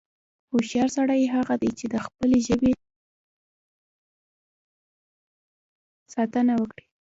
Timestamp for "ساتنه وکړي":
6.13-6.85